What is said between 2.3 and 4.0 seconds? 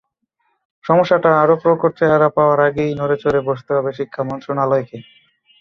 পাওয়ার আগেই নড়েচড়ে বসতে হবে